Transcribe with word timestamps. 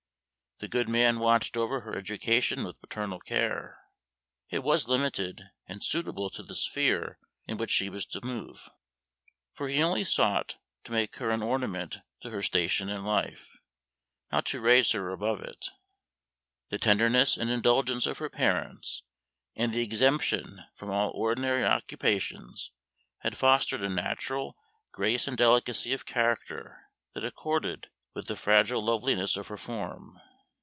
The 0.59 0.67
good 0.67 0.87
man 0.87 1.17
watched 1.17 1.57
over 1.57 1.81
her 1.81 1.97
education 1.97 2.63
with 2.63 2.79
paternal 2.79 3.19
care; 3.19 3.79
it 4.51 4.61
was 4.61 4.87
limited 4.87 5.41
and 5.65 5.83
suitable 5.83 6.29
to 6.29 6.43
the 6.43 6.53
sphere 6.53 7.17
in 7.47 7.57
which 7.57 7.71
she 7.71 7.89
was 7.89 8.05
to 8.05 8.23
move, 8.23 8.69
for 9.51 9.67
he 9.69 9.81
only 9.81 10.03
sought 10.03 10.59
to 10.83 10.91
make 10.91 11.15
her 11.15 11.31
an 11.31 11.41
ornament 11.41 11.97
to 12.19 12.29
her 12.29 12.43
station 12.43 12.89
in 12.89 13.03
life, 13.03 13.57
not 14.31 14.45
to 14.51 14.61
raise 14.61 14.91
her 14.91 15.09
above 15.09 15.41
it. 15.41 15.69
The 16.69 16.77
tenderness 16.77 17.37
and 17.37 17.49
indulgence 17.49 18.05
of 18.05 18.19
her 18.19 18.29
parents 18.29 19.01
and 19.55 19.73
the 19.73 19.81
exemption 19.81 20.61
from 20.75 20.91
all 20.91 21.09
ordinary 21.15 21.65
occupations 21.65 22.69
had 23.21 23.35
fostered 23.35 23.81
a 23.81 23.89
natural 23.89 24.55
grace 24.91 25.27
and 25.27 25.35
delicacy 25.35 25.91
of 25.91 26.05
character 26.05 26.83
that 27.15 27.25
accorded 27.25 27.89
with 28.13 28.27
the 28.27 28.35
fragile 28.35 28.85
loveliness 28.85 29.35
of 29.35 29.47
her 29.47 29.57
form. 29.57 30.21